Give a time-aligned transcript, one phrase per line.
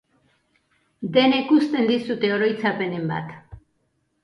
[1.17, 3.39] Denek uzten dizute oroitzapenen bat.